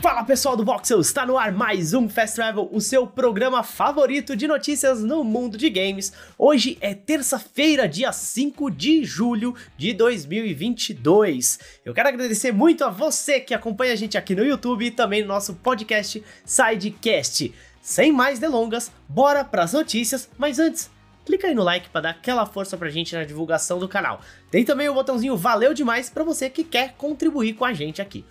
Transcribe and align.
Fala 0.00 0.24
pessoal 0.24 0.56
do 0.56 0.64
Voxel, 0.64 0.98
está 0.98 1.26
no 1.26 1.36
ar 1.36 1.52
mais 1.52 1.92
um 1.92 2.08
Fast 2.08 2.36
Travel, 2.36 2.70
o 2.72 2.80
seu 2.80 3.06
programa 3.06 3.62
favorito 3.62 4.34
de 4.34 4.48
notícias 4.48 5.04
no 5.04 5.22
mundo 5.22 5.58
de 5.58 5.68
games. 5.68 6.10
Hoje 6.38 6.78
é 6.80 6.94
terça-feira, 6.94 7.86
dia 7.86 8.10
5 8.10 8.70
de 8.70 9.04
julho 9.04 9.54
de 9.76 9.92
2022. 9.92 11.58
Eu 11.84 11.92
quero 11.92 12.08
agradecer 12.08 12.50
muito 12.50 12.82
a 12.82 12.88
você 12.88 13.40
que 13.40 13.52
acompanha 13.52 13.92
a 13.92 13.96
gente 13.96 14.16
aqui 14.16 14.34
no 14.34 14.42
YouTube 14.42 14.86
e 14.86 14.90
também 14.90 15.20
no 15.20 15.28
nosso 15.28 15.52
podcast 15.56 16.24
Sidecast. 16.46 17.52
Sem 17.82 18.10
mais 18.10 18.38
delongas, 18.38 18.90
bora 19.06 19.44
para 19.44 19.64
as 19.64 19.74
notícias, 19.74 20.30
mas 20.38 20.58
antes, 20.58 20.90
clica 21.26 21.46
aí 21.46 21.54
no 21.54 21.62
like 21.62 21.90
para 21.90 22.00
dar 22.00 22.10
aquela 22.10 22.46
força 22.46 22.74
pra 22.74 22.88
gente 22.88 23.14
na 23.14 23.24
divulgação 23.24 23.78
do 23.78 23.86
canal. 23.86 24.22
Tem 24.50 24.64
também 24.64 24.88
o 24.88 24.94
botãozinho 24.94 25.36
valeu 25.36 25.74
demais 25.74 26.08
para 26.08 26.24
você 26.24 26.48
que 26.48 26.64
quer 26.64 26.94
contribuir 26.96 27.52
com 27.52 27.66
a 27.66 27.74
gente 27.74 28.00
aqui. 28.00 28.24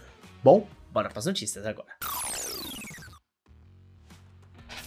Bom, 0.43 0.67
Bora 0.91 1.09
para 1.09 1.19
as 1.19 1.25
notícias 1.25 1.65
agora. 1.65 1.89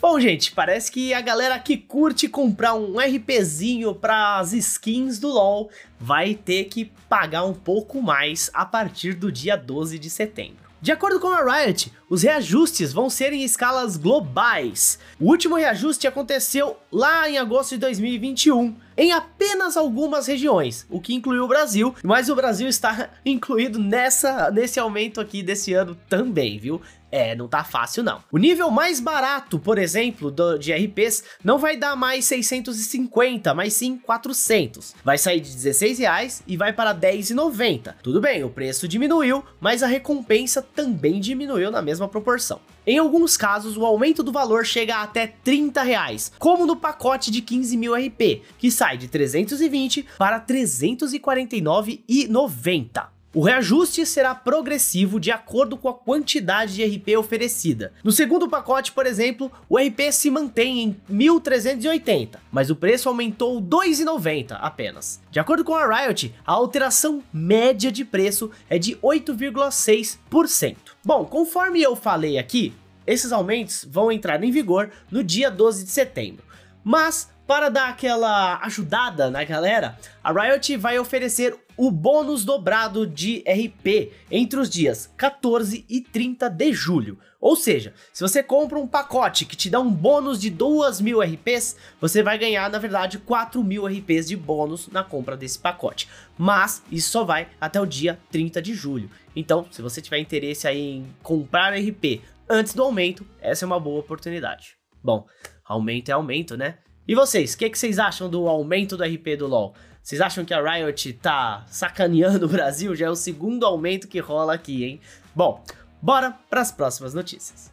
Bom, 0.00 0.18
gente, 0.18 0.50
parece 0.50 0.90
que 0.90 1.14
a 1.14 1.20
galera 1.20 1.56
que 1.60 1.77
curte 1.77 2.28
comprar 2.28 2.74
um 2.74 2.98
RPzinho 2.98 3.94
para 3.94 4.41
as 4.41 4.52
skins 4.52 5.20
do 5.20 5.28
LoL 5.28 5.70
vai 6.00 6.34
ter 6.34 6.64
que 6.64 6.86
pagar 7.08 7.44
um 7.44 7.54
pouco 7.54 8.02
mais 8.02 8.50
a 8.52 8.66
partir 8.66 9.14
do 9.14 9.30
dia 9.30 9.56
12 9.56 10.00
de 10.00 10.10
setembro. 10.10 10.62
De 10.82 10.91
acordo 10.91 11.20
com 11.20 11.28
a 11.28 11.44
Riot, 11.44 11.92
os 12.10 12.24
reajustes 12.24 12.92
vão 12.92 13.08
ser 13.08 13.32
em 13.32 13.44
escalas 13.44 13.96
globais. 13.96 14.98
O 15.20 15.27
último 15.27 15.55
reajuste 15.55 16.08
aconteceu 16.08 16.77
lá 16.91 17.30
em 17.30 17.38
agosto 17.38 17.70
de 17.70 17.78
2021, 17.78 18.74
em 18.96 19.12
apenas 19.12 19.77
algumas 19.77 20.27
regiões, 20.27 20.87
o 20.91 21.00
que 21.00 21.14
incluiu 21.14 21.45
o 21.45 21.48
Brasil, 21.48 21.95
mas 22.02 22.28
o 22.28 22.34
Brasil 22.34 22.69
está 22.69 23.10
incluído 23.24 23.78
nessa 23.78 24.50
nesse 24.50 24.78
aumento 24.78 25.20
aqui 25.20 25.42
desse 25.42 25.73
ano 25.74 25.96
também, 26.09 26.59
viu? 26.59 26.80
É, 27.12 27.34
não 27.34 27.47
tá 27.47 27.62
fácil 27.62 28.02
não. 28.02 28.24
O 28.33 28.38
nível 28.38 28.70
mais 28.70 28.98
barato, 28.98 29.58
por 29.58 29.77
exemplo, 29.77 30.31
do, 30.31 30.56
de 30.56 30.72
RPs, 30.72 31.22
não 31.44 31.58
vai 31.58 31.77
dar 31.77 31.94
mais 31.94 32.25
650, 32.25 33.53
mas 33.53 33.75
sim 33.75 33.98
400. 33.98 34.94
Vai 35.05 35.19
sair 35.19 35.41
de 35.41 35.53
16 35.53 35.98
reais 35.98 36.42
e 36.47 36.56
vai 36.56 36.72
para 36.72 36.94
10,90. 36.94 37.97
Tudo 38.03 38.19
bem, 38.19 38.42
o 38.42 38.48
preço 38.48 38.88
diminuiu, 38.88 39.44
mas 39.61 39.83
a 39.83 39.86
recompensa 39.86 40.62
também 40.62 41.20
diminuiu 41.20 41.70
na 41.70 41.83
mesma 41.83 42.09
proporção. 42.09 42.61
Em 42.84 42.98
alguns 42.98 43.36
casos, 43.36 43.77
o 43.77 43.86
aumento 43.86 44.25
do 44.25 44.33
valor 44.33 44.66
chega 44.66 44.97
a 44.97 45.02
até 45.02 45.28
30 45.28 45.80
reais, 45.83 46.33
como 46.36 46.66
no 46.66 46.75
pacote 46.75 47.30
de 47.30 47.41
15 47.41 47.77
mil 47.77 47.94
RP, 47.94 48.42
que 48.58 48.72
sai 48.72 48.98
de 48.98 49.06
320 49.06 50.05
para 50.19 50.41
349,90. 50.41 53.06
O 53.34 53.41
reajuste 53.41 54.05
será 54.05 54.34
progressivo 54.34 55.19
de 55.19 55.30
acordo 55.30 55.75
com 55.78 55.88
a 55.88 55.94
quantidade 55.94 56.75
de 56.75 56.84
RP 56.84 57.16
oferecida. 57.16 57.91
No 58.05 58.12
segundo 58.12 58.47
pacote, 58.47 58.92
por 58.92 59.06
exemplo, 59.06 59.50
o 59.70 59.78
RP 59.78 60.12
se 60.12 60.30
mantém 60.30 60.80
em 60.83 60.97
1.380, 61.11 62.36
mas 62.50 62.69
o 62.69 62.77
preço 62.77 63.08
aumentou 63.08 63.58
2,90 63.58 64.58
apenas. 64.60 65.19
De 65.30 65.41
acordo 65.41 65.64
com 65.64 65.75
a 65.75 65.86
Riot, 65.86 66.34
a 66.47 66.53
alteração 66.53 67.22
média 67.33 67.91
de 67.91 68.05
preço 68.05 68.50
é 68.69 68.78
de 68.78 68.97
8,6%. 68.97 70.77
Bom, 71.03 71.25
conforme 71.25 71.80
eu 71.80 71.97
falei 71.97 72.36
aqui, 72.36 72.75
esses 73.06 73.33
aumentos 73.33 73.86
vão 73.91 74.12
entrar 74.12 74.44
em 74.44 74.50
vigor 74.50 74.91
no 75.10 75.25
dia 75.25 75.50
12 75.50 75.84
de 75.84 75.91
setembro. 75.91 76.44
Mas 76.84 77.31
para 77.46 77.68
dar 77.68 77.88
aquela 77.88 78.58
ajudada 78.64 79.30
na 79.30 79.44
galera, 79.44 79.98
a 80.22 80.32
Riot 80.32 80.76
vai 80.76 80.98
oferecer 80.98 81.56
o 81.76 81.90
bônus 81.90 82.44
dobrado 82.44 83.06
de 83.06 83.38
RP 83.46 84.12
entre 84.30 84.60
os 84.60 84.68
dias 84.68 85.12
14 85.16 85.84
e 85.88 86.00
30 86.00 86.48
de 86.48 86.72
julho. 86.72 87.18
Ou 87.40 87.56
seja, 87.56 87.92
se 88.12 88.22
você 88.22 88.42
compra 88.42 88.78
um 88.78 88.86
pacote 88.86 89.44
que 89.44 89.56
te 89.56 89.68
dá 89.68 89.80
um 89.80 89.90
bônus 89.90 90.40
de 90.40 90.50
2.000 90.50 91.34
RPs, 91.34 91.76
você 92.00 92.22
vai 92.22 92.38
ganhar, 92.38 92.70
na 92.70 92.78
verdade, 92.78 93.19
4.000 93.19 93.98
RPs 93.98 94.28
de 94.28 94.36
bônus 94.36 94.88
na 94.88 95.02
compra 95.02 95.36
desse 95.36 95.58
pacote. 95.58 96.08
Mas 96.38 96.82
isso 96.91 97.10
só 97.10 97.25
vai 97.25 97.48
até 97.60 97.81
o 97.81 97.86
dia 97.86 98.19
30 98.31 98.62
de 98.62 98.75
julho. 98.75 99.10
Então, 99.34 99.66
se 99.72 99.82
você 99.82 100.00
tiver 100.00 100.19
interesse 100.19 100.69
aí 100.69 100.98
em 100.98 101.16
comprar 101.22 101.75
RP 101.75 102.22
antes 102.48 102.75
do 102.75 102.82
aumento, 102.82 103.26
essa 103.41 103.64
é 103.64 103.66
uma 103.66 103.81
boa 103.81 103.98
oportunidade. 103.98 104.76
Bom, 105.02 105.26
aumento 105.64 106.10
é 106.10 106.12
aumento, 106.12 106.56
né? 106.56 106.78
E 107.06 107.16
vocês, 107.16 107.54
o 107.54 107.58
que, 107.58 107.68
que 107.68 107.78
vocês 107.78 107.98
acham 107.98 108.30
do 108.30 108.46
aumento 108.46 108.96
do 108.96 109.02
RP 109.02 109.36
do 109.36 109.48
LoL? 109.48 109.74
Vocês 110.00 110.20
acham 110.20 110.44
que 110.44 110.54
a 110.54 110.62
Riot 110.62 111.12
tá 111.14 111.64
sacaneando 111.66 112.46
o 112.46 112.48
Brasil? 112.48 112.94
Já 112.94 113.06
é 113.06 113.10
o 113.10 113.16
segundo 113.16 113.66
aumento 113.66 114.06
que 114.06 114.20
rola 114.20 114.54
aqui, 114.54 114.84
hein? 114.84 115.00
Bom, 115.34 115.64
bora 116.00 116.30
para 116.48 116.60
as 116.60 116.70
próximas 116.70 117.12
notícias. 117.12 117.72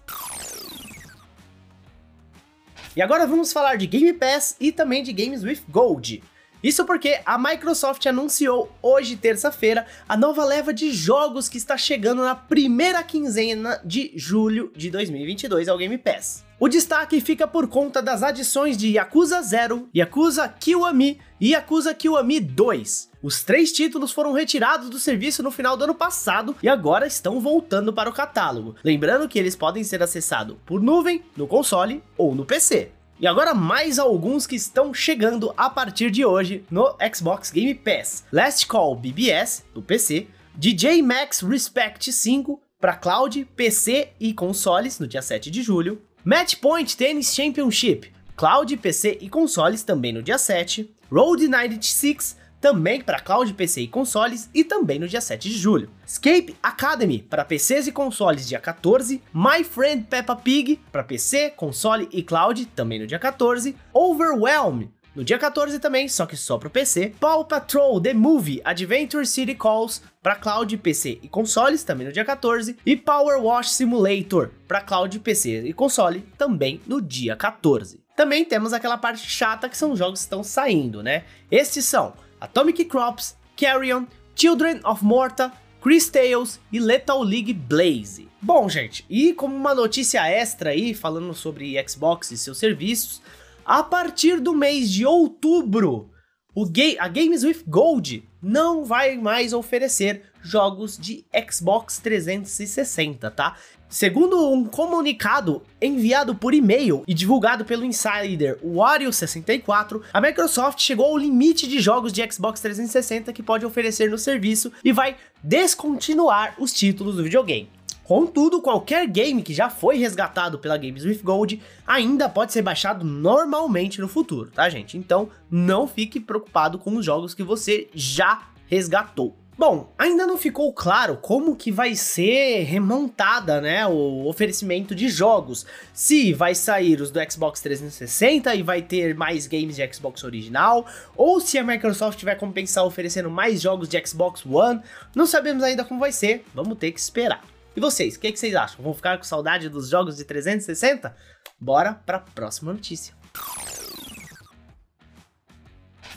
E 2.95 3.01
agora 3.03 3.27
vamos 3.27 3.53
falar 3.53 3.75
de 3.75 3.85
Game 3.85 4.13
Pass 4.13 4.55
e 4.59 4.71
também 4.71 5.03
de 5.03 5.13
Games 5.13 5.43
with 5.43 5.61
Gold. 5.69 6.23
Isso 6.63 6.83
porque 6.83 7.21
a 7.23 7.37
Microsoft 7.37 8.03
anunciou 8.07 8.71
hoje, 8.81 9.15
terça-feira, 9.15 9.85
a 10.07 10.17
nova 10.17 10.43
leva 10.43 10.73
de 10.73 10.91
jogos 10.91 11.47
que 11.47 11.57
está 11.57 11.77
chegando 11.77 12.23
na 12.23 12.35
primeira 12.35 13.03
quinzena 13.03 13.79
de 13.85 14.11
julho 14.15 14.71
de 14.75 14.89
2022 14.89 15.69
ao 15.69 15.77
Game 15.77 15.97
Pass. 15.99 16.48
O 16.61 16.67
destaque 16.67 17.21
fica 17.21 17.47
por 17.47 17.69
conta 17.69 18.01
das 18.01 18.21
adições 18.21 18.75
de 18.75 18.89
Yakuza 18.89 19.41
0, 19.41 19.87
Yakuza 19.95 20.45
Kiwami 20.49 21.17
e 21.39 21.51
Yakuza 21.51 21.93
Kiwami 21.93 22.41
2. 22.41 23.11
Os 23.23 23.43
três 23.45 23.71
títulos 23.71 24.11
foram 24.11 24.33
retirados 24.33 24.89
do 24.89 24.99
serviço 24.99 25.41
no 25.41 25.51
final 25.51 25.77
do 25.77 25.85
ano 25.85 25.95
passado 25.95 26.53
e 26.61 26.67
agora 26.67 27.07
estão 27.07 27.39
voltando 27.39 27.93
para 27.93 28.09
o 28.09 28.13
catálogo. 28.13 28.75
Lembrando 28.83 29.29
que 29.29 29.39
eles 29.39 29.55
podem 29.55 29.85
ser 29.85 30.03
acessados 30.03 30.57
por 30.65 30.81
nuvem, 30.81 31.23
no 31.37 31.47
console 31.47 32.03
ou 32.17 32.35
no 32.35 32.43
PC. 32.43 32.91
E 33.21 33.25
agora 33.25 33.53
mais 33.53 33.97
alguns 33.97 34.45
que 34.45 34.57
estão 34.57 34.93
chegando 34.93 35.53
a 35.55 35.69
partir 35.69 36.11
de 36.11 36.25
hoje 36.25 36.65
no 36.69 36.93
Xbox 37.13 37.51
Game 37.51 37.73
Pass. 37.73 38.25
Last 38.33 38.67
Call 38.67 38.97
BBS, 38.97 39.63
do 39.73 39.81
PC, 39.81 40.27
DJ 40.55 41.01
Max 41.01 41.39
Respect 41.39 42.11
5 42.11 42.61
para 42.81 42.95
cloud, 42.95 43.45
PC 43.55 44.09
e 44.19 44.33
consoles 44.33 44.99
no 44.99 45.07
dia 45.07 45.21
7 45.21 45.49
de 45.49 45.61
julho. 45.61 46.01
Match 46.23 46.57
Point 46.57 46.97
Tennis 46.97 47.33
Championship, 47.33 48.11
cloud, 48.35 48.75
PC 48.75 49.19
e 49.21 49.29
consoles 49.29 49.83
também 49.83 50.11
no 50.11 50.21
dia 50.21 50.37
7. 50.37 50.89
Road 51.09 51.47
96 51.47 52.37
também 52.59 52.99
para 52.99 53.21
cloud, 53.21 53.53
PC 53.53 53.81
e 53.81 53.87
consoles, 53.87 54.49
e 54.53 54.65
também 54.65 54.99
no 54.99 55.07
dia 55.07 55.21
7 55.21 55.49
de 55.49 55.57
julho. 55.57 55.89
Escape 56.05 56.57
Academy 56.61 57.21
para 57.21 57.45
PCs 57.45 57.87
e 57.87 57.91
consoles 57.93 58.45
dia 58.45 58.59
14, 58.59 59.21
My 59.33 59.63
Friend 59.63 60.03
Peppa 60.03 60.35
Pig 60.35 60.77
para 60.91 61.03
PC, 61.03 61.51
console 61.51 62.09
e 62.11 62.21
cloud, 62.21 62.65
também 62.75 62.99
no 62.99 63.07
dia 63.07 63.17
14, 63.17 63.73
Overwhelm 63.93 64.89
no 65.19 65.25
dia 65.25 65.37
14 65.37 65.79
também, 65.79 66.07
só 66.07 66.25
que 66.25 66.37
só 66.37 66.57
para 66.57 66.69
PC, 66.69 67.13
Paw 67.19 67.43
Patrol 67.43 67.99
The 67.99 68.13
Movie 68.13 68.61
Adventure 68.63 69.27
City 69.27 69.53
Calls 69.53 70.01
para 70.23 70.37
cloud, 70.37 70.77
PC 70.77 71.19
e 71.21 71.27
consoles, 71.27 71.83
também 71.83 72.07
no 72.07 72.13
dia 72.13 72.23
14, 72.23 72.77
e 72.85 72.95
Power 72.95 73.37
Wash 73.43 73.71
Simulator 73.71 74.49
para 74.65 74.79
cloud, 74.79 75.19
PC 75.19 75.63
e 75.65 75.73
console, 75.73 76.21
também 76.37 76.79
no 76.87 77.01
dia 77.01 77.35
14. 77.35 77.99
Também 78.15 78.45
temos 78.45 78.71
aquela 78.71 78.97
parte 78.97 79.29
chata 79.29 79.67
que 79.67 79.77
são 79.77 79.91
os 79.91 79.99
jogos 79.99 80.21
que 80.21 80.23
estão 80.23 80.41
saindo, 80.41 81.03
né? 81.03 81.25
Estes 81.51 81.83
são 81.83 82.13
Atomic 82.39 82.85
Crops, 82.85 83.35
Carrion, 83.57 84.05
Children 84.33 84.79
of 84.85 85.03
Morta, 85.03 85.51
Chris 85.81 86.09
Tales 86.09 86.61
e 86.71 86.79
Lethal 86.79 87.21
League 87.23 87.51
Blaze. 87.51 88.29
Bom, 88.41 88.69
gente, 88.69 89.05
e 89.09 89.33
como 89.33 89.53
uma 89.53 89.75
notícia 89.75 90.25
extra 90.29 90.69
aí, 90.69 90.93
falando 90.93 91.33
sobre 91.33 91.75
Xbox 91.85 92.31
e 92.31 92.37
seus 92.37 92.57
serviços, 92.57 93.21
a 93.69 93.83
partir 93.83 94.39
do 94.39 94.55
mês 94.55 94.91
de 94.91 95.05
outubro, 95.05 96.09
Ga 96.55 96.95
a 96.97 97.07
Games 97.07 97.43
with 97.43 97.63
Gold 97.67 98.27
não 98.41 98.83
vai 98.83 99.15
mais 99.15 99.53
oferecer 99.53 100.23
jogos 100.41 100.97
de 100.97 101.23
Xbox 101.47 101.99
360, 101.99 103.29
tá? 103.29 103.55
Segundo 103.87 104.51
um 104.51 104.65
comunicado 104.65 105.61
enviado 105.79 106.33
por 106.33 106.55
e-mail 106.55 107.03
e 107.07 107.13
divulgado 107.13 107.63
pelo 107.63 107.85
insider 107.85 108.57
Wario64, 108.65 110.01
a 110.11 110.19
Microsoft 110.19 110.81
chegou 110.81 111.05
ao 111.05 111.17
limite 111.17 111.67
de 111.67 111.79
jogos 111.79 112.11
de 112.11 112.27
Xbox 112.27 112.59
360 112.61 113.31
que 113.31 113.43
pode 113.43 113.67
oferecer 113.67 114.09
no 114.09 114.17
serviço 114.17 114.71
e 114.83 114.91
vai 114.91 115.15
descontinuar 115.43 116.55
os 116.57 116.73
títulos 116.73 117.17
do 117.17 117.23
videogame. 117.23 117.69
Contudo, 118.09 118.59
qualquer 118.59 119.05
game 119.05 119.43
que 119.43 119.53
já 119.53 119.69
foi 119.69 119.95
resgatado 119.95 120.57
pela 120.57 120.77
Games 120.77 121.05
with 121.05 121.19
Gold 121.23 121.61
ainda 121.85 122.27
pode 122.27 122.51
ser 122.51 122.63
baixado 122.63 123.05
normalmente 123.05 124.01
no 124.01 124.07
futuro, 124.07 124.49
tá, 124.49 124.67
gente? 124.67 124.97
Então, 124.97 125.29
não 125.47 125.87
fique 125.87 126.19
preocupado 126.19 126.79
com 126.79 126.95
os 126.95 127.05
jogos 127.05 127.35
que 127.35 127.43
você 127.43 127.87
já 127.93 128.49
resgatou. 128.65 129.37
Bom, 129.55 129.93
ainda 129.95 130.25
não 130.25 130.39
ficou 130.39 130.73
claro 130.73 131.17
como 131.17 131.55
que 131.55 131.71
vai 131.71 131.93
ser 131.93 132.63
remontada, 132.63 133.61
né, 133.61 133.85
o 133.85 134.25
oferecimento 134.25 134.95
de 134.95 135.07
jogos. 135.07 135.67
Se 135.93 136.33
vai 136.33 136.55
sair 136.55 136.99
os 137.01 137.11
do 137.11 137.19
Xbox 137.31 137.61
360 137.61 138.55
e 138.55 138.63
vai 138.63 138.81
ter 138.81 139.13
mais 139.13 139.45
games 139.45 139.75
de 139.75 139.93
Xbox 139.93 140.23
original, 140.23 140.83
ou 141.15 141.39
se 141.39 141.59
a 141.59 141.63
Microsoft 141.63 142.23
vai 142.23 142.35
compensar 142.35 142.85
oferecendo 142.85 143.29
mais 143.29 143.61
jogos 143.61 143.87
de 143.87 144.03
Xbox 144.03 144.43
One. 144.47 144.81
Não 145.13 145.27
sabemos 145.27 145.61
ainda 145.61 145.83
como 145.83 145.99
vai 145.99 146.11
ser, 146.11 146.43
vamos 146.55 146.75
ter 146.79 146.91
que 146.91 146.99
esperar. 146.99 147.43
E 147.75 147.79
vocês, 147.79 148.15
o 148.15 148.19
que, 148.19 148.31
que 148.31 148.39
vocês 148.39 148.55
acham? 148.55 148.83
Vão 148.83 148.93
ficar 148.93 149.17
com 149.17 149.23
saudade 149.23 149.69
dos 149.69 149.89
jogos 149.89 150.17
de 150.17 150.25
360? 150.25 151.15
Bora 151.59 151.93
para 151.93 152.17
a 152.17 152.21
próxima 152.21 152.73
notícia. 152.73 153.13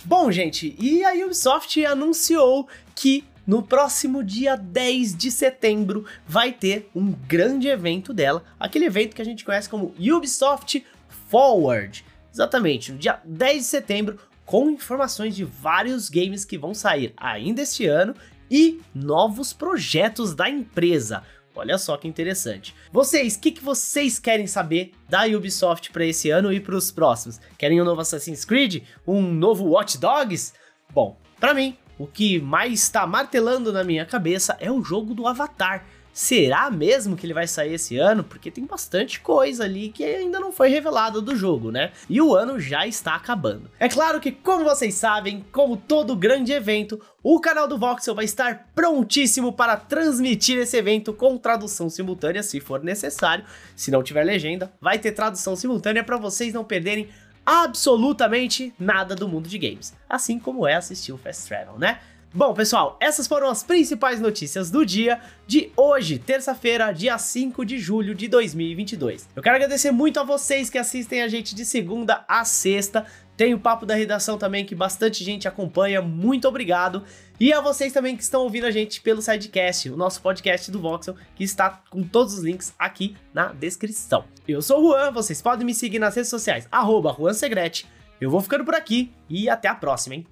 Bom, 0.05 0.33
gente, 0.33 0.75
e 0.81 1.05
a 1.05 1.13
Ubisoft 1.25 1.85
anunciou 1.85 2.69
que 2.95 3.25
no 3.47 3.63
próximo 3.63 4.23
dia 4.25 4.57
10 4.57 5.17
de 5.17 5.31
setembro 5.31 6.05
vai 6.27 6.53
ter 6.53 6.91
um 6.95 7.13
grande 7.13 7.69
evento 7.69 8.13
dela, 8.13 8.45
aquele 8.59 8.87
evento 8.87 9.15
que 9.15 9.23
a 9.23 9.25
gente 9.25 9.45
conhece 9.45 9.69
como 9.69 9.95
Ubisoft 9.99 10.85
Forward. 11.29 12.05
Exatamente, 12.33 12.93
no 12.93 12.99
dia 12.99 13.21
10 13.25 13.59
de 13.59 13.65
setembro, 13.65 14.19
com 14.45 14.71
informações 14.71 15.37
de 15.37 15.45
vários 15.45 16.09
games 16.09 16.45
que 16.45 16.59
vão 16.59 16.75
sair 16.75 17.13
ainda 17.17 17.63
este 17.63 17.87
ano 17.87 18.15
e 18.51 18.81
novos 18.95 19.53
projetos 19.53 20.35
da 20.35 20.49
empresa. 20.49 21.23
Olha 21.55 21.77
só 21.77 21.97
que 21.97 22.09
interessante. 22.09 22.75
Vocês, 22.91 23.37
o 23.37 23.41
que, 23.41 23.53
que 23.53 23.63
vocês 23.63 24.19
querem 24.19 24.47
saber 24.47 24.93
da 25.09 25.25
Ubisoft 25.27 25.91
para 25.93 26.07
esse 26.07 26.31
ano 26.31 26.53
e 26.53 26.59
para 26.59 26.75
os 26.75 26.91
próximos? 26.91 27.41
Querem 27.59 27.81
um 27.81 27.85
novo 27.85 28.01
Assassin's 28.01 28.45
Creed? 28.45 28.83
Um 29.07 29.21
novo 29.21 29.65
Watch 29.67 29.99
Dogs? 29.99 30.55
Bom, 30.93 31.19
para 31.39 31.53
mim, 31.53 31.77
o 31.99 32.07
que 32.07 32.41
mais 32.41 32.85
está 32.85 33.07
martelando 33.07 33.73
na 33.73 33.85
minha 33.85 34.07
cabeça 34.07 34.57
é 34.61 34.71
o 34.71 34.83
jogo 34.83 35.15
do 35.15 35.27
Avatar. 35.27 35.87
Será 36.13 36.71
mesmo 36.71 37.17
que 37.17 37.25
ele 37.25 37.33
vai 37.33 37.47
sair 37.47 37.75
esse 37.75 37.97
ano? 37.97 38.23
Porque 38.23 38.51
tem 38.51 38.67
bastante 38.67 39.19
coisa 39.21 39.65
ali 39.65 39.89
que 39.89 40.05
ainda 40.05 40.39
não 40.39 40.53
foi 40.53 40.69
revelada 40.69 41.21
do 41.21 41.35
jogo, 41.35 41.71
né? 41.71 41.91
E 42.09 42.21
o 42.21 42.35
ano 42.35 42.61
já 42.61 42.87
está 42.87 43.15
acabando. 43.15 43.71
É 43.81 43.89
claro 43.89 44.21
que, 44.21 44.31
como 44.31 44.65
vocês 44.65 44.95
sabem, 44.95 45.45
como 45.51 45.77
todo 45.77 46.15
grande 46.15 46.53
evento, 46.53 47.01
o 47.23 47.41
canal 47.41 47.67
do 47.67 47.79
Voxel 47.79 48.15
vai 48.15 48.27
estar 48.27 48.69
prontíssimo 48.75 49.53
para 49.55 49.77
transmitir 49.77 50.59
esse 50.59 50.77
evento 50.77 51.15
com 51.15 51.39
tradução 51.39 51.89
simultânea, 51.89 52.43
se 52.43 52.61
for 52.61 52.85
necessário. 52.85 53.45
Se 53.75 53.91
não 53.91 54.03
tiver 54.03 54.25
legenda, 54.25 54.71
vai 54.81 54.99
ter 54.99 55.13
tradução 55.13 55.57
simultânea 55.57 56.05
para 56.05 56.19
vocês 56.19 56.53
não 56.53 56.65
perderem 56.65 57.09
absolutamente 57.45 58.73
nada 58.79 59.15
do 59.15 59.29
mundo 59.29 59.49
de 59.49 59.59
games. 59.59 59.95
Assim 60.09 60.39
como 60.39 60.67
é 60.67 60.75
assistir 60.75 61.13
o 61.13 61.19
Fast 61.19 61.49
Travel, 61.49 61.79
né? 61.79 62.01
Bom, 62.35 62.55
pessoal, 62.55 62.97
essas 62.99 63.27
foram 63.27 63.51
as 63.51 63.63
principais 63.63 64.19
notícias 64.19 64.71
do 64.71 64.87
dia 64.87 65.21
de 65.47 65.71
hoje, 65.77 66.19
terça-feira, 66.19 66.91
dia 66.91 67.19
5 67.19 67.63
de 67.63 67.79
julho 67.79 68.15
de 68.15 68.27
2022. 68.27 69.29
Eu 69.37 69.43
quero 69.43 69.57
agradecer 69.57 69.91
muito 69.91 70.19
a 70.19 70.25
vocês 70.25 70.71
que 70.71 70.79
assistem 70.79 71.21
a 71.21 71.29
gente 71.29 71.55
de 71.55 71.67
segunda 71.67 72.25
a 72.27 72.43
sexta. 72.47 73.05
Tem 73.37 73.53
o 73.53 73.59
Papo 73.59 73.85
da 73.85 73.95
Redação 73.95 74.39
também, 74.39 74.65
que 74.65 74.75
bastante 74.75 75.23
gente 75.23 75.47
acompanha. 75.47 76.01
Muito 76.01 76.49
obrigado. 76.49 77.05
E 77.39 77.53
a 77.53 77.61
vocês 77.61 77.93
também 77.93 78.17
que 78.17 78.23
estão 78.23 78.41
ouvindo 78.45 78.65
a 78.65 78.71
gente 78.71 79.03
pelo 79.03 79.21
Sidecast, 79.21 79.91
o 79.91 79.97
nosso 79.99 80.23
podcast 80.23 80.71
do 80.71 80.81
Voxel, 80.81 81.15
que 81.37 81.45
está 81.45 81.83
com 81.91 82.03
todos 82.03 82.33
os 82.33 82.43
links 82.43 82.73
aqui 82.79 83.15
na 83.35 83.53
descrição. 83.53 84.25
Eu 84.49 84.63
sou 84.63 84.81
o 84.81 84.93
Juan, 84.93 85.11
vocês 85.11 85.43
podem 85.43 85.67
me 85.67 85.75
seguir 85.75 85.99
nas 85.99 86.15
redes 86.15 86.31
sociais, 86.31 86.67
arroba 86.73 87.15
Juan 87.15 87.35
Segrete. 87.35 87.87
Eu 88.19 88.31
vou 88.31 88.41
ficando 88.41 88.65
por 88.65 88.75
aqui 88.75 89.13
e 89.29 89.51
até 89.51 89.69
a 89.69 89.75
próxima, 89.75 90.15
hein? 90.15 90.27